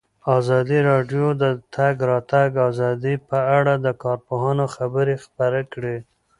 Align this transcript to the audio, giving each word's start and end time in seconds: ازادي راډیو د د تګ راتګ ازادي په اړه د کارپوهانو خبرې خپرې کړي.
ازادي 0.37 0.79
راډیو 0.89 1.25
د 1.35 1.37
د 1.41 1.43
تګ 1.75 1.95
راتګ 2.11 2.51
ازادي 2.69 3.15
په 3.29 3.37
اړه 3.57 3.73
د 3.85 3.87
کارپوهانو 4.03 4.65
خبرې 4.75 5.15
خپرې 5.25 5.63
کړي. 5.73 5.97